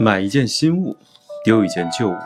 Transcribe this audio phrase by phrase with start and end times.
[0.00, 0.96] 买一件新物，
[1.44, 2.16] 丢一件旧物，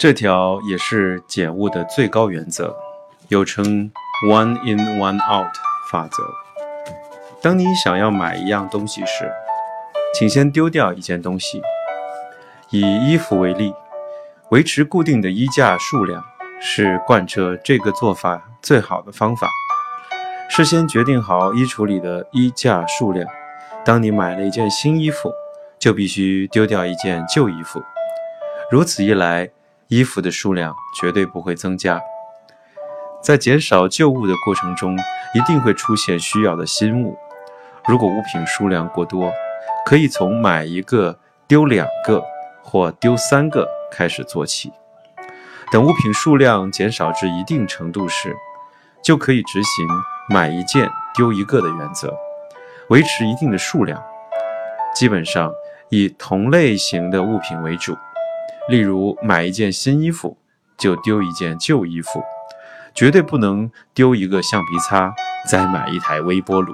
[0.00, 2.74] 这条也是减物的最高原则，
[3.28, 3.92] 又称
[4.26, 5.52] “one in one out”
[5.92, 6.22] 法则。
[7.42, 9.30] 当你想要买一样东西时，
[10.14, 11.60] 请先丢掉一件东西。
[12.70, 13.74] 以衣服为例，
[14.48, 16.24] 维持固定的衣架数量
[16.62, 19.50] 是贯彻这个做法最好的方法。
[20.48, 23.28] 事先决定好衣橱里的衣架数量。
[23.84, 25.30] 当你买了一件新衣服，
[25.78, 27.82] 就必须丢掉一件旧衣服。
[28.70, 29.50] 如此一来，
[29.90, 32.00] 衣服的数量绝对不会增加。
[33.20, 34.96] 在减少旧物的过程中，
[35.34, 37.18] 一定会出现需要的新物。
[37.88, 39.32] 如果物品数量过多，
[39.84, 42.22] 可以从买一个丢两个
[42.62, 44.72] 或丢三个开始做起。
[45.72, 48.36] 等物品数量减少至一定程度时，
[49.02, 49.88] 就可以执行
[50.28, 52.14] 买一件丢一个的原则。
[52.90, 54.00] 维持一定的数量，
[54.94, 55.52] 基本上
[55.88, 57.96] 以同类型的物品为主。
[58.70, 60.38] 例如买一件新衣服
[60.78, 62.22] 就丢一件旧衣服
[62.94, 65.12] 绝对不能丢一个橡皮擦
[65.50, 66.72] 再买一台微波炉。